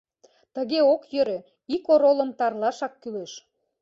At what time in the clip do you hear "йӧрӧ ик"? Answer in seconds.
1.13-1.85